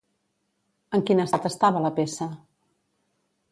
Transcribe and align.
En 0.99 1.03
quin 1.09 1.21
estat 1.25 1.45
estava 1.51 1.85
la 1.85 1.93
peça? 2.01 2.31